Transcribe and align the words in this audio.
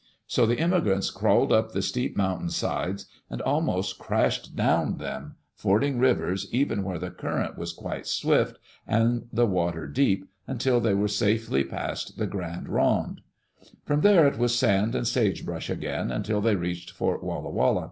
So 0.25 0.47
the 0.47 0.57
immigrants 0.57 1.11
crawled 1.11 1.53
up 1.53 1.73
the 1.73 1.83
steep 1.83 2.17
mountain 2.17 2.49
sides 2.49 3.05
and 3.29 3.39
almost 3.43 3.99
crashed 3.99 4.55
down 4.55 4.97
them, 4.97 5.35
ford 5.53 5.83
ing 5.83 5.99
rivers 5.99 6.47
even 6.51 6.81
where 6.83 6.97
the 6.97 7.11
current 7.11 7.55
was 7.55 7.71
quite 7.71 8.07
swift 8.07 8.57
and 8.87 9.27
the 9.31 9.45
water 9.45 9.85
deep, 9.85 10.27
until 10.47 10.79
they 10.79 10.95
were 10.95 11.07
safely 11.07 11.63
past 11.63 12.17
the 12.17 12.25
Grande 12.25 12.67
Ronde. 12.69 13.21
From 13.85 14.01
there 14.01 14.25
it 14.25 14.39
was 14.39 14.57
sand 14.57 14.95
and 14.95 15.07
sagebrush 15.07 15.69
again 15.69 16.09
until 16.11 16.41
they 16.41 16.55
reached 16.55 16.89
Fort 16.89 17.23
Walla 17.23 17.51
Walla. 17.51 17.79